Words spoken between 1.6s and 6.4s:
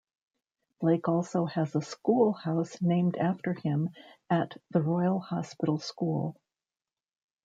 a school house named after him at The Royal Hospital School.